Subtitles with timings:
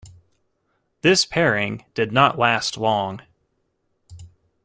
[1.01, 3.21] This pairing did not last long.